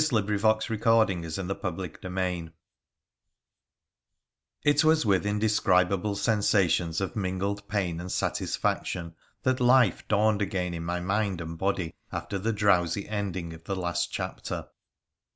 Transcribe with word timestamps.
PHRA 0.01 0.25
THE 0.25 0.37
PHOENICIAN 0.39 1.27
107 1.29 1.73
CHAPTER 1.91 2.09
VIII 2.09 2.49
It 4.63 4.83
was 4.83 5.05
with 5.05 5.27
indescribable 5.27 6.15
sensations 6.15 7.01
of 7.01 7.15
mingled 7.15 7.67
pam 7.67 7.99
and 7.99 8.11
satisfaction 8.11 9.13
that 9.43 9.59
life 9.59 10.07
dawned 10.07 10.41
again 10.41 10.73
in 10.73 10.83
my 10.83 11.01
mind 11.01 11.39
and 11.39 11.55
body 11.55 11.93
after 12.11 12.39
the 12.39 12.51
drowsy 12.51 13.07
ending 13.07 13.53
of 13.53 13.65
the 13.65 13.75
last 13.75 14.11
chapter. 14.11 14.69